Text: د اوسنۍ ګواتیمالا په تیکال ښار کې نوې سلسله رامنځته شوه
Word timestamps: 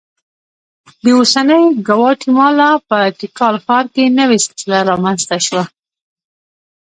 د 1.03 1.05
اوسنۍ 1.17 1.63
ګواتیمالا 1.87 2.71
په 2.87 2.97
تیکال 3.19 3.55
ښار 3.65 3.85
کې 3.93 4.03
نوې 4.19 4.37
سلسله 4.45 4.77
رامنځته 4.91 5.37
شوه 5.47 5.63